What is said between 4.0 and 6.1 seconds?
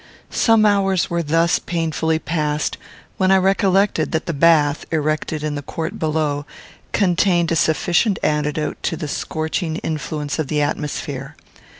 that the bath, erected in the court